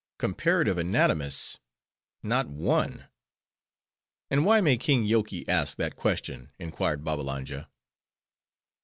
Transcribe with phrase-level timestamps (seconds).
[0.17, 1.59] "Comparative Anatomists!
[2.23, 3.05] not one."
[4.31, 7.67] "And why may King Yoky ask that question?" inquired Babbalanja.